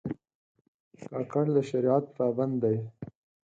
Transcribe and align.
کاکړ 1.09 1.45
د 1.55 1.57
شریعت 1.69 2.05
پابند 2.17 2.55
دي. 2.63 2.77